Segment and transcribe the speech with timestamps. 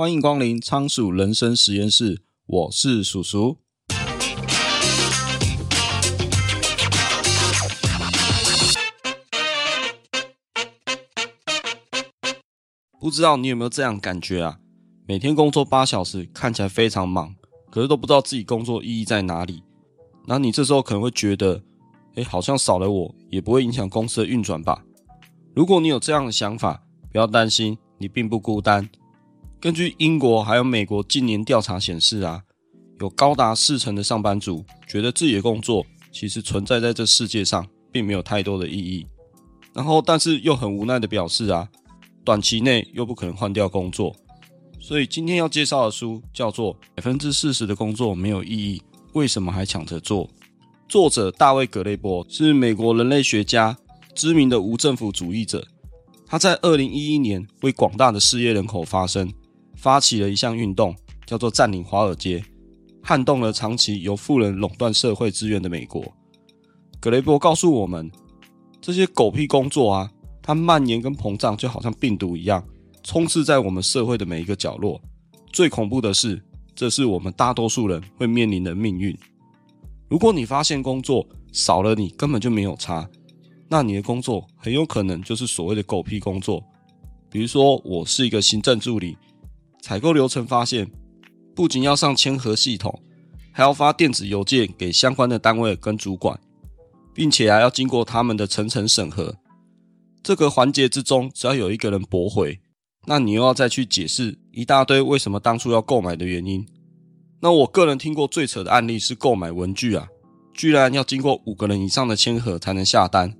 [0.00, 3.58] 欢迎光临仓鼠人生实验室，我是鼠鼠。
[12.98, 14.58] 不知道你有没有这样感觉啊？
[15.06, 17.34] 每天工作八小时，看起来非常忙，
[17.70, 19.62] 可是都不知道自己工作意义在哪里。
[20.26, 21.62] 那你这时候可能会觉得，
[22.14, 24.82] 哎，好像少了我也不会影响公司的运转吧？
[25.54, 28.88] 如果你有这样的想法，不要担心，你并不孤单。
[29.60, 32.42] 根据英国还有美国近年调查显示啊，
[32.98, 39.06] 有高达四成的上班族觉得自己的工作其实存在在这世界上，并没有太多的意义。
[39.74, 41.68] 然后，但是又很无奈的表示啊，
[42.24, 44.16] 短期内又不可能换掉工作。
[44.80, 48.82] 所以今天要介绍的书叫做《百分之四十的工作没有意义，
[49.12, 50.26] 为什么还抢着做》。
[50.88, 53.76] 作者大卫·葛雷伯是美国人类学家，
[54.14, 55.62] 知名的无政府主义者。
[56.26, 59.30] 他在二零一一年为广大的失业人口发声。
[59.80, 60.94] 发起了一项运动，
[61.26, 62.44] 叫做“占领华尔街”，
[63.02, 66.04] 撼动了长期由富人垄断社会资源的美国。
[67.00, 68.10] 格雷伯告诉我们，
[68.78, 70.10] 这些狗屁工作啊，
[70.42, 72.62] 它蔓延跟膨胀，就好像病毒一样，
[73.02, 75.00] 充斥在我们社会的每一个角落。
[75.50, 76.42] 最恐怖的是，
[76.74, 79.16] 这是我们大多数人会面临的命运。
[80.10, 83.08] 如果你发现工作少了，你根本就没有差，
[83.66, 86.62] 那你的工作很有可能就是所谓的狗屁工作。
[87.30, 89.16] 比如说，我是一个行政助理。
[89.80, 90.90] 采购流程发现，
[91.54, 93.02] 不仅要上签核系统，
[93.52, 96.38] 还要发电子邮件给相关的单位跟主管，
[97.14, 99.36] 并且还要经过他们的层层审核。
[100.22, 102.60] 这个环节之中，只要有一个人驳回，
[103.06, 106.66] 那你又要再去解释一大堆为什么当初要购买的原因。
[107.40, 110.06] 那我个人听过最扯的案例是购买文具啊，
[110.52, 113.34] 居然要经过五个人以上的签核才能下单。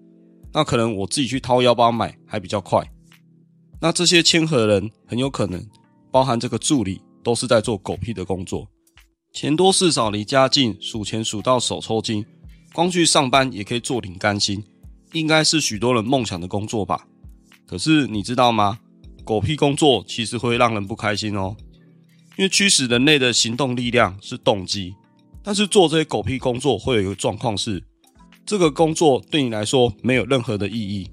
[0.52, 2.82] 那可能我自己去掏腰包买还比较快。
[3.80, 5.64] 那这些签核人很有可能。
[6.10, 8.68] 包含这个助理都是在做狗屁的工作，
[9.32, 12.24] 钱多事少离家近，数钱数到手抽筋，
[12.72, 14.62] 光去上班也可以坐领干薪，
[15.12, 17.06] 应该是许多人梦想的工作吧？
[17.66, 18.78] 可是你知道吗？
[19.24, 21.54] 狗屁工作其实会让人不开心哦，
[22.36, 24.94] 因为驱使人类的行动力量是动机，
[25.44, 27.80] 但是做这些狗屁工作会有一个状况是，
[28.44, 31.08] 这个工作对你来说没有任何的意义，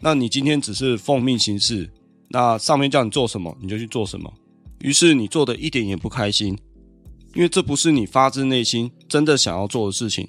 [0.00, 1.90] 那你今天只是奉命行事。
[2.32, 4.32] 那上面叫你做什么，你就去做什么。
[4.80, 6.58] 于是你做的一点也不开心，
[7.34, 10.26] 因为这不是你发自内心真的想要做的事情。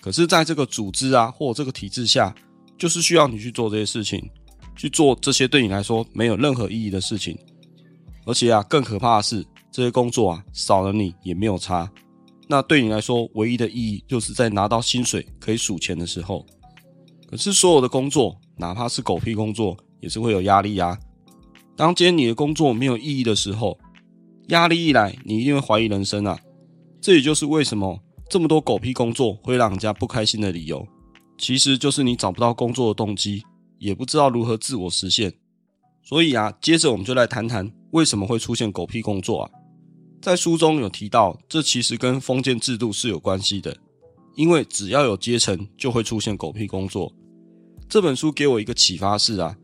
[0.00, 2.32] 可是，在这个组织啊，或这个体制下，
[2.78, 4.30] 就是需要你去做这些事情，
[4.76, 7.36] 去做这些对你来说没有任何意义的事情。
[8.26, 11.90] 而且啊，更可怕的是，这些工作啊，少了你也没有差。
[12.46, 16.46] 那对你来说，唯一的意义就是在拿到薪水可以数钱的时候。
[17.26, 20.98] 可是，所有的工作，哪怕是狗屁工作，也是会有压力呀。
[21.76, 23.78] 当今天你的工作没有意义的时候，
[24.48, 26.38] 压力一来，你一定会怀疑人生啊！
[27.00, 30.86] 这也就是为什么这么多狗屁工作会让人家不开心的理由，
[31.36, 33.42] 其实就是你找不到工作的动机，
[33.78, 35.32] 也不知道如何自我实现。
[36.02, 39.50] 所以啊，接着我们就来谈谈为什么会出现狗屁工作啊？
[40.22, 43.76] 在书中有提到，这其实跟封建制度是有关系的，
[44.36, 47.12] 因为只要有阶层，就会出现狗屁工作。
[47.88, 49.56] 这本书给我一个启发是啊。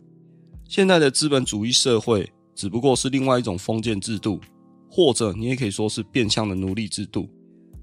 [0.71, 4.41] 现在的资本主义社会只不过是另外一种封建制度，
[4.89, 7.29] 或者你也可以说是变相的奴隶制度。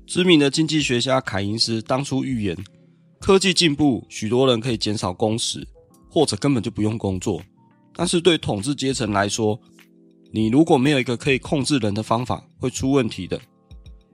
[0.06, 2.58] 知名的经济学家凯因斯当初预言，
[3.20, 5.68] 科技进步，许多人可以减少工时，
[6.10, 7.42] 或者根本就不用工作。
[7.94, 9.60] 但是对统治阶层来说，
[10.32, 13.38] 你如果没有一个可以控制人的方法，会出问题的。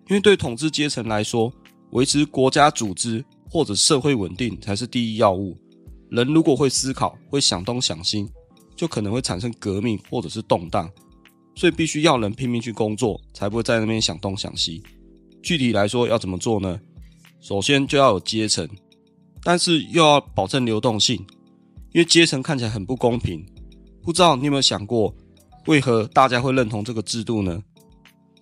[0.09, 1.53] 因为对统治阶层来说，
[1.91, 5.55] 维持国家组织或者社会稳定才是第一要务。
[6.09, 8.27] 人如果会思考，会想东想西。
[8.83, 10.91] 就可能会产生革命或者是动荡，
[11.55, 14.83] 所以必须要人拼命去工作，才不会在那边想东想西。
[15.41, 16.77] 具体来说要怎么做呢？
[17.39, 18.67] 首先就要有阶层，
[19.41, 21.15] 但是又要保证流动性，
[21.93, 23.41] 因为阶层看起来很不公平。
[24.01, 25.15] 不知道你有没有想过，
[25.67, 27.63] 为何大家会认同这个制度呢？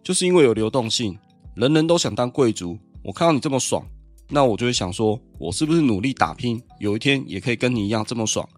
[0.02, 1.16] 就是因为有流动性，
[1.54, 2.76] 人人都想当贵族。
[3.04, 3.86] 我看到你这么爽，
[4.28, 8.50] 那我就会想说，我是不是努力打拼，有一天也可以跟你一样这么爽？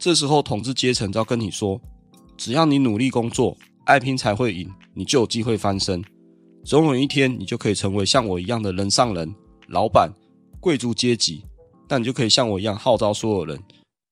[0.00, 1.78] 这时候，统治阶层就要跟你说：
[2.38, 3.54] 只要你努力工作，
[3.84, 6.02] 爱拼才会赢，你就有机会翻身。
[6.64, 9.30] 总有一天，你就可以成为像我一样的人上人、
[9.68, 10.10] 老板、
[10.58, 11.44] 贵族阶级。
[11.86, 13.62] 但你就可以像我一样号召所有人。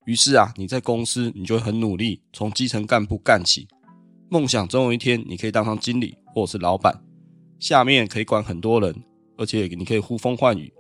[0.05, 3.67] 于是啊，你在公司，你就会很努力，从基层干部干起。
[4.29, 7.03] 梦想总有一天，你可以当上经理或者是老板，
[7.59, 8.95] 下面可以管很多人，
[9.39, 10.71] 而且你可以呼风唤雨。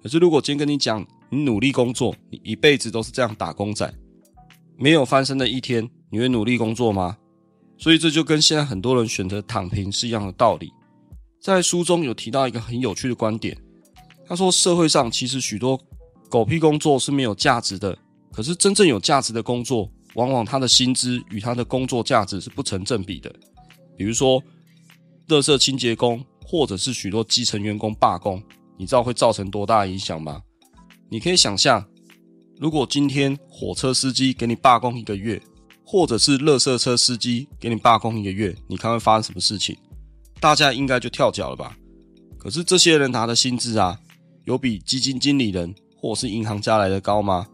[0.00, 3.92] 可是，如果今天跟你讲，你努力工作，你一辈子都是这样打工仔。
[4.80, 7.18] 没有翻身的一天，你会努力工作吗？
[7.76, 10.72] 所以这就跟现在很多人选择躺平是一样的道理。
[11.42, 13.56] 在书中有提到一个很有趣的观点，
[14.26, 15.80] 他说社会上其实许多
[16.28, 17.98] 狗屁工作是没有价值的，
[18.32, 23.34] 可是真正有价值的工作，往往他的薪资与他的工作价值是不成正比的。
[23.96, 24.40] 比如说，
[25.26, 28.40] 垃圾清洁工，或者是许多基层员工罢工，
[28.76, 30.40] 你知道会造成多大影响吗？
[31.10, 31.84] 你可以想象，
[32.60, 35.40] 如果今天火车司机给你罢工一个月，
[35.84, 39.76] 或者是垃圾车司机给你罢工一个月，你看会发生什么事情？
[40.40, 41.76] 大家应该就跳脚了吧？
[42.36, 44.00] 可是这些人拿的薪资啊，
[44.44, 47.46] 有比基金经理人或是银行家来的高吗？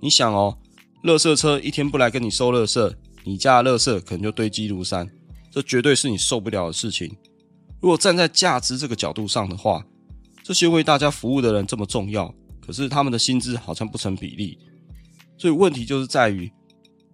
[0.00, 0.56] 你想哦，
[1.02, 2.94] 垃圾车一天不来跟你收垃圾，
[3.24, 5.10] 你家的垃圾可能就堆积如山，
[5.50, 7.12] 这绝对是你受不了的事情。
[7.80, 9.84] 如果站在价值这个角度上的话，
[10.44, 12.32] 这些为大家服务的人这么重要。
[12.66, 14.58] 可是他们的薪资好像不成比例，
[15.38, 16.50] 所以问题就是在于，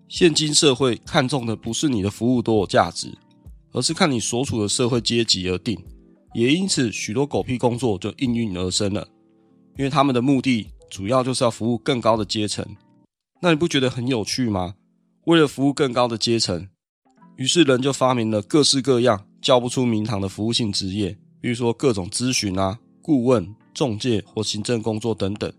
[0.08, 3.12] 现今社会看重的不是你的服务多有价值，
[3.72, 5.78] 而是看你所处的社会阶级而定。
[6.32, 9.06] 也因此，许多狗屁工作就应运而生了，
[9.76, 12.64] 因为他们的目的主要就是要服务更高的阶层。
[13.42, 14.76] 那你不觉得很有趣吗？
[15.26, 16.66] 为了服务更高的阶层，
[17.36, 23.54] 于是人就发明了各式各样叫不出名堂的服务性职业，比如说各种咨询啊、顾问。
[23.74, 25.52] 中介或行政工作等等，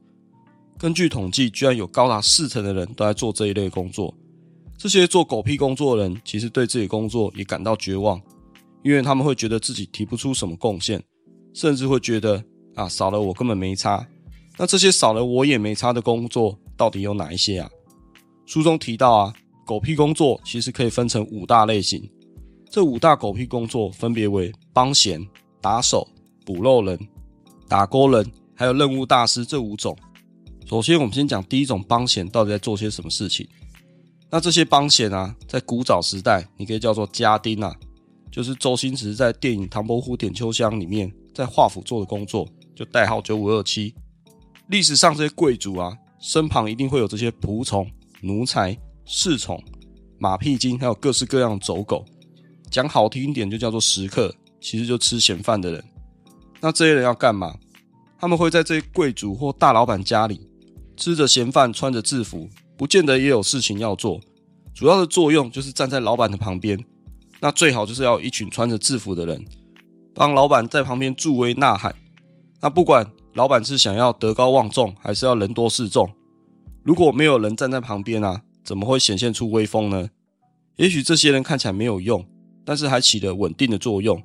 [0.77, 4.13] 根据统计，居然有高达四成的人都在做这一类工作。
[4.77, 8.21] 这些做狗屁工作的人，其实对自己工作也感到绝望，
[8.83, 11.01] 因为他们会觉得自己提不出什么贡献，
[11.53, 12.43] 甚至会觉得
[12.75, 14.05] 啊，少了我根本没差。
[14.57, 17.69] 那这些少了我也没差的工作，到底有哪一些啊？
[18.45, 19.33] 书中提到啊，
[19.65, 22.07] 狗屁工作其实可以分成五大类型。
[22.69, 25.25] 这五大狗屁工作分别为帮闲、
[25.61, 26.07] 打手、
[26.45, 26.99] 补漏人。
[27.73, 29.97] 打勾人，还有任务大师这五种。
[30.63, 33.47] 首先，我们先讲第一种帮闲到底在做些什么事情。
[34.29, 37.75] 那这些帮闲啊，在古早时代，你可以叫做家丁啊，
[38.31, 43.95] 就是周星驰在电影《唐伯虎点秋香》里面在华府做的工作，就代号九五二七。
[44.67, 47.89] 历史上这些贵族啊，身旁一定会有这些仆从、
[48.21, 49.59] 奴才、侍从、
[50.19, 52.05] 马屁精，还有各式各样的走狗。
[52.69, 54.31] 讲好听一点，就叫做食客，
[54.61, 55.83] 其实就吃闲饭的人。
[56.61, 57.53] 那这些人要干嘛？
[58.23, 60.47] 他们会在这贵族或大老板家里
[60.95, 62.47] 吃着闲饭，穿着制服，
[62.77, 64.21] 不见得也有事情要做。
[64.73, 66.79] 主要的作用就是站在老板的旁边。
[67.41, 69.43] 那最好就是要一群穿着制服的人，
[70.13, 71.93] 帮老板在旁边助威呐喊。
[72.61, 76.09] 那不管老板是想要德高望重，还是要人多势众，
[76.81, 80.09] 如果没有人站在旁边啊，怎么会显现出威风呢？
[80.77, 82.25] 也许这些人看起来没有用，
[82.63, 84.23] 但是还起了稳定的作用。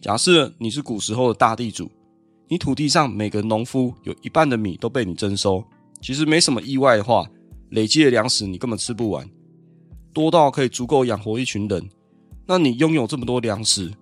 [0.00, 1.88] 假设你是古时候的大地主，
[2.50, 5.62] 你土地上每个农夫有一半的米都被你征收，
[6.00, 7.26] 其实没什么意外的话，
[7.70, 9.28] 累积的粮食你根本吃不完，
[10.14, 11.86] 多到可以足够养活一群人。
[12.46, 13.92] 那你拥有这么多粮食，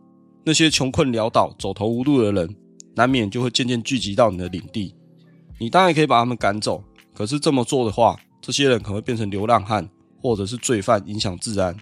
[0.44, 2.56] 那些穷困潦倒、走投无路的人，
[2.94, 4.94] 难免就会渐渐聚集到你的领地。
[5.58, 9.88] 你当然可以把他们赶走，可是这么做的话，这些人可能会变成流浪汉
[10.22, 11.76] 或者是罪犯，影响治安。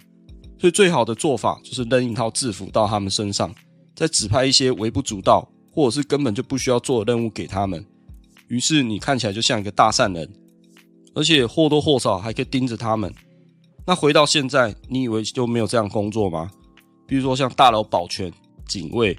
[0.57, 3.53] 所以最好的做法就是扔一套制服到他们身上。
[3.93, 7.85] 再指派一些微不足道，或者是根本就不需要做任务给他们，
[8.47, 10.33] 于是你看起来就像一个大善人，
[11.13, 13.13] 而且或多或少还可以盯着他们。
[13.85, 16.49] 那回到现在，你以为就没有这样工作吗？
[17.05, 18.31] 比如说像大楼保全、
[18.65, 19.17] 警卫，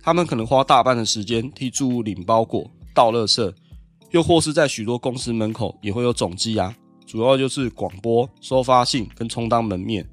[0.00, 3.52] 他们可能花大半的时间替住户领包裹、倒垃圾，
[4.10, 6.74] 又或是在许多公司门口也会有总机啊，
[7.06, 10.08] 主要就是广播、收发信跟充当门面，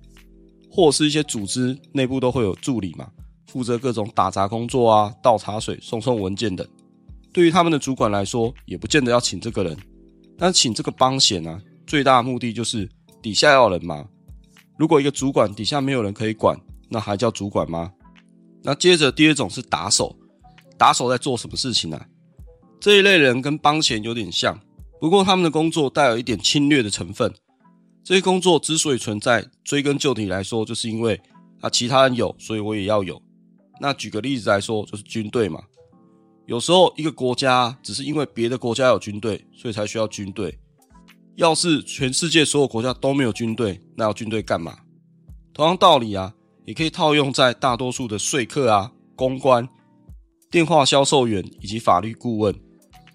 [0.70, 3.10] 或是一些组织内部都会有助理嘛。
[3.48, 6.68] 负责各种打杂工作啊，倒茶水、送送文件等。
[7.34, 9.78] 对于他们的主管来说，也不见得要请这个人。
[10.38, 12.90] 但请这个帮闲啊，最大的目的就是
[13.22, 14.06] 底下要人嘛。
[14.78, 16.60] 如果一个主管底下没有人可以管，
[16.90, 17.92] 那还叫主管吗？
[18.62, 20.16] 那接着第二种是打手。
[20.78, 21.98] 打手在做什么事情呢？
[21.98, 22.06] 啊？
[22.82, 24.60] 这一类人跟帮闲有点像，
[25.00, 27.34] 不过他们的工作带有一点侵略的成分。
[28.04, 31.20] 这些工作之所以存在，追根究底来说，就是因为
[31.62, 33.22] 啊，其他人有，所以我也要有。
[33.80, 35.62] 那举个例子来说，就是军队嘛。
[36.46, 40.58] 有时候一个国家只是因为别的国家有军队，所以才需要军队。
[41.36, 44.78] 要是全世界所有国家都没有军队，那要军队干嘛？
[45.54, 46.34] 同样道理啊，
[46.66, 49.68] 也可以套用在大多数的说客啊、公关、
[50.50, 52.56] 电话销售员以及法律顾问。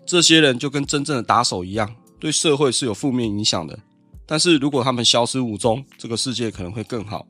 [0.05, 3.79] 这些人就跟真正的打手一样，对社会是有负面影响的。
[4.27, 7.27] 但是如果他们消失无踪，这个世界可能会更好。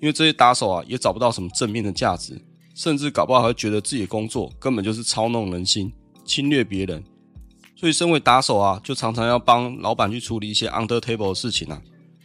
[0.00, 2.40] 因为这些打手啊，也找不到什么正面的价值。
[2.74, 5.92] 甚至搞不好还会觉得自己的工作根本就是操弄人心、
[6.24, 7.02] 侵略别人，
[7.76, 11.80] 所以身为打手啊，就常常要帮老板去处理一些 under table 的事情啊。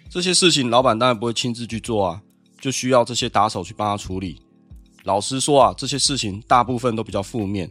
[0.10, 2.22] 这些事情老板当然不会亲自去做啊，
[2.62, 4.42] 就需要这些打手去帮他处理。
[5.04, 7.70] 老实说啊，这些事情大部分都比较负面。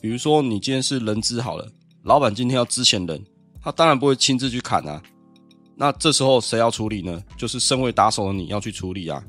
[0.00, 1.70] 比如说，你今天是人资好了，
[2.02, 3.24] 老板今天要资遣人，
[3.62, 5.02] 他当然不会亲自去砍啊。
[5.76, 7.22] 那这时候谁要处理呢？
[7.36, 9.22] 就是身为打手的你要去处理啊。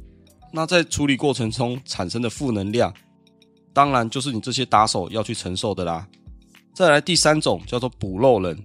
[0.55, 2.93] 那在处理过程中产生的负能量，
[3.73, 6.07] 当然就是你这些打手要去承受的啦。
[6.75, 8.55] 再来第三种叫做补漏人，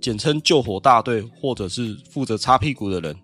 [0.00, 3.16] 简称救火大队，或者是负责擦屁股的人，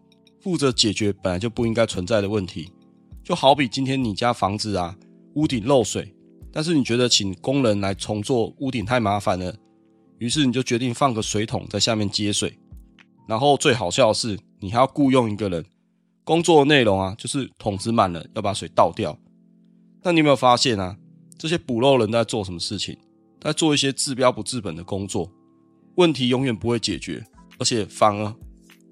[0.42, 2.68] 负责解决本来就不应该存在的问题。
[3.22, 4.96] 就好比今天你家房子啊，
[5.34, 6.12] 屋顶漏水，
[6.52, 9.54] 但是你觉得请工人来重做屋顶太麻烦了，
[10.18, 12.58] 于是你就决定放个水桶在下面接水。
[13.28, 15.64] 然后最好笑的是，你还要雇佣一个人，
[16.28, 19.18] 工作的内容啊，就是桶子满了要把水倒掉。
[20.02, 20.94] 那你有没有发现啊？
[21.38, 22.94] 这些补漏人在做什么事情？
[23.40, 25.32] 在做一些治标不治本的工作，
[25.94, 27.24] 问题永远不会解决，
[27.58, 28.34] 而且反而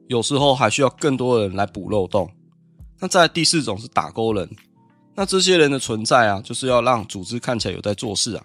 [0.09, 2.27] 有时候还需要更多的人来补漏洞。
[3.01, 4.49] 那在第四种是打勾人，
[5.15, 8.43] 那这些人的存在啊，就是要让组织看起来有在做事啊。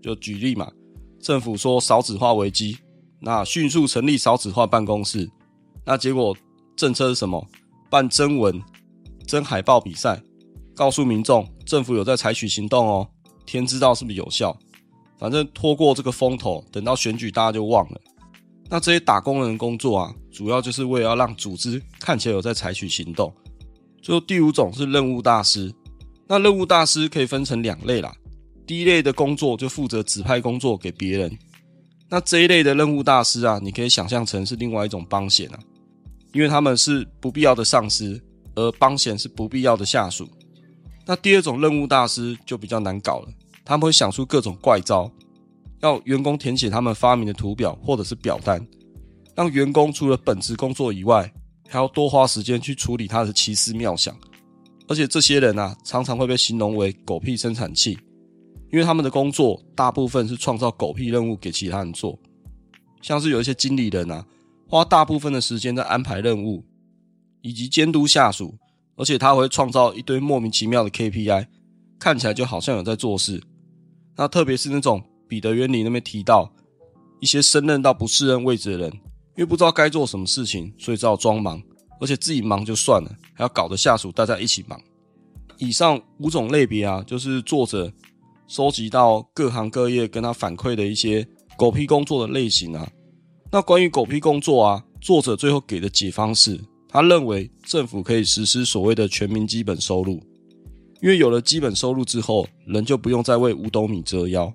[0.00, 0.72] 就举例嘛，
[1.20, 2.78] 政府说少子化危机，
[3.20, 5.30] 那迅速成立少子化办公室，
[5.84, 6.34] 那结果
[6.74, 7.46] 政策是什么？
[7.92, 8.58] 办征文、
[9.26, 10.18] 征海报比赛，
[10.74, 13.06] 告诉民众政府有在采取行动哦。
[13.44, 14.56] 天知道是不是有效？
[15.18, 18.00] 反正拖过这个风头，等到选举大家就忘了。
[18.70, 23.30] 那这些打工人工作啊，主要就是为了要让组织看起来有在采取行动。
[24.00, 25.70] 最后第五种是任务大师，
[26.26, 28.10] 那任务大师可以分成两类啦。
[28.66, 31.38] 第一类的工作就负责指派工作给别人，
[32.08, 35.58] 那这一类的任务大师啊，你可以想象成是另外一种帮闲啊，
[36.32, 38.20] 因为他们是不必要的上司，
[38.54, 40.28] 而帮闲是不必要的下属。
[41.06, 43.28] 那第二种任务大师就比较难搞了，
[43.64, 45.10] 他们会想出各种怪招，
[45.80, 48.64] 要员工填写他们发明的图表或者是表单，
[49.34, 51.30] 让员工除了本职工作以外，
[51.68, 54.16] 还要多花时间去处理他的奇思妙想，
[54.88, 57.98] 而且这些人啊，常常会被形容为“狗屁生产器”，
[58.70, 62.18] 因为他们的工作大部分是创造狗屁任务给其他人做，
[63.00, 64.24] 像是有一些经理人啊，
[64.72, 66.64] 花大部分的时间在安排任务
[67.42, 68.56] 以及监督下属，
[68.96, 71.46] 而且他会创造一堆莫名其妙的 KPI，
[71.98, 73.38] 看起来就好像有在做事。
[74.16, 76.50] 那特别是那种彼得原理那边提到
[77.20, 78.90] 一些升任到不适任位置的人。
[79.36, 81.62] 因为不知道该做什么事情，所以只好装忙，
[82.00, 84.80] 而且自己忙就算了，还要搞得下属大家一起忙。
[85.58, 87.92] 以上五种类别啊，就是作者
[88.48, 92.90] 收集到各行各业跟他反馈的一些狗屁工作的类型啊。
[93.52, 100.14] 那关于狗屁工作啊，作者最后给的解方是，他认为政府可以实施所谓的全民基本收入，
[101.02, 104.50] 因为有了基本收入之后，人就不用再为五斗米折腰。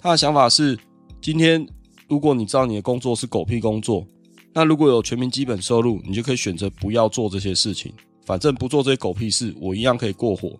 [0.00, 0.76] 他的想法是，
[1.22, 1.66] 今天。
[2.08, 4.06] 如果你知道你的工作是狗屁工作，
[4.52, 7.92] 那如果有全民基本收入，你就可以选择不要做这些事情，
[8.24, 10.56] 反正不做这些狗屁事，我一样可以过活，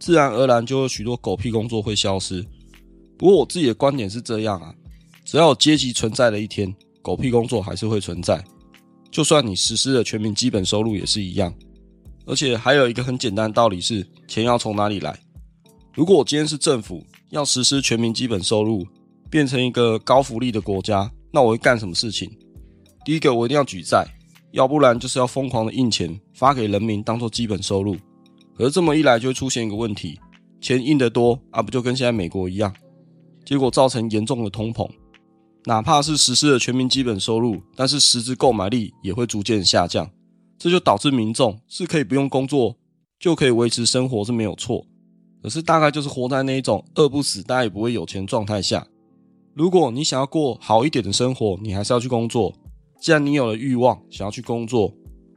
[0.00, 2.44] 自然而然就有许多狗屁工作会消失。
[3.16, 4.74] 不过我自己的观点是这样啊，
[5.24, 8.42] 只要有阶级存在的一天，狗屁工作还是会存在，
[9.10, 11.52] 就算你实施了全民基本收入也是一样。
[12.24, 15.18] 而且还有一个很简单的道理是，钱要从哪里来？
[15.92, 18.86] 如果我今天是政府，要实施全民基本收入。
[19.30, 22.30] 变成一个高福利的国家，那我会干什么事情？
[23.02, 24.06] 第一个，我一定要举债，
[24.50, 27.96] 要不然就是要疯狂的印钱发给人民当做基本收入。
[28.54, 30.20] 可是这么一来，就会出现一个问题：
[30.60, 32.70] 钱印得多啊，不就跟现在美国一样？
[33.46, 34.86] 结果造成严重的通膨。
[35.64, 40.10] 哪怕是实施了全民基本收入，但是实质购买力也会逐渐下降。
[40.58, 42.76] 这就导致民众是可以不用工作
[43.18, 44.84] 就可以维持生活是没有错，
[45.42, 48.86] 可是大概就是活在那一种饿不死，大家也不会有钱状态下。
[49.54, 52.52] 如果你想要过好一点的生活，你还是要去工作。
[53.00, 54.92] 既然你有了欲望，想要去工作，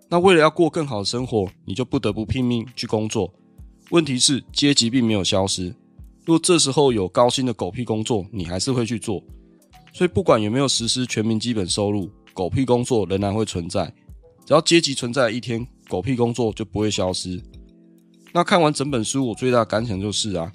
[0.10, 3.32] 那为了要过更好的生活，你就不得不拼命去工作。
[3.91, 5.75] 问题是阶级并没有消失。
[6.25, 9.24] 如果这时候有高薪的狗屁工作，你还是会去做。
[9.95, 13.85] 所以不管有没有实施全民基本收入，狗屁工作仍然会存在。
[14.45, 17.41] 只要阶级存在一天，狗屁工作就不会消失。
[18.33, 20.51] 那看完整本书，我最大的感想就是啊，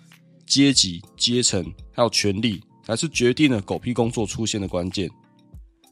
[0.47, 2.61] 阶级、阶层还有权力。
[2.83, 5.09] 才是决定了狗屁工作出现的关键。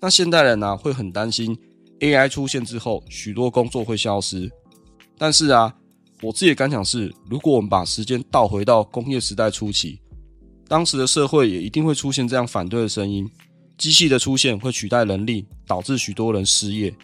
[0.00, 1.56] 那现代人呢、会很担心
[2.00, 4.50] AI 出现之后，许多工作会消失。
[5.16, 5.72] 但是啊，
[6.22, 10.00] 我自己的感想是，如果我们把时间倒回到工业时代初期，
[10.68, 13.28] 当时的社会也一定会出现这样反对的声音。
[13.78, 16.94] 机器的出现会取代人力，导致许多人失业。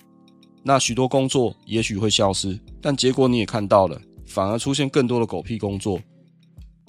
[0.63, 6.01] 那许多工作也许会消失，但结果你也看到了，反而出现更多的狗屁工作。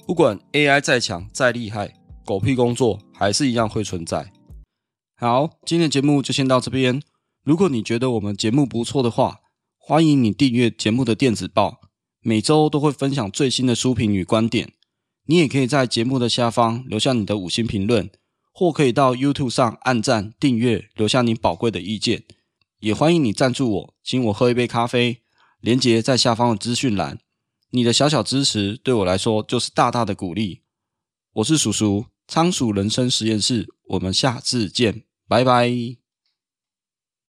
[0.06, 1.92] 不管 AI 再强再厉害。
[2.24, 4.32] 狗屁工作还是一样会存在。
[5.16, 7.00] 好，今天的节目就先到这边。
[7.44, 9.38] 如果你觉得我们节目不错的话，
[9.78, 11.78] 欢迎你订阅节目的电子报，
[12.22, 14.72] 每周都会分享最新的书评与观点。
[15.26, 18.10] 你也可以在节目的下方留下你的五星评论，
[18.52, 22.24] 或可以到 YouTube 上按赞、订阅，留下你宝贵的意见。
[22.80, 25.22] 也欢迎你赞助我，请我喝一杯咖啡，
[25.60, 27.18] 连结在下方的资讯栏。
[27.70, 30.62] 你的小小支持对我来说就是大大的鼓励。
[31.34, 36.05] 我是叔叔，仓鼠人生实验室，我们下次见，拜拜。